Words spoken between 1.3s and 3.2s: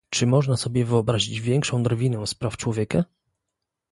większą drwinę z praw człowieka?